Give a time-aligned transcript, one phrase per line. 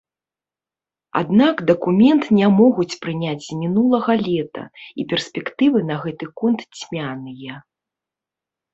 [1.21, 4.63] Аднак дакумент не могуць прыняць з мінулага лета,
[5.03, 7.53] і перспектывы на гэты конт цьмяныя.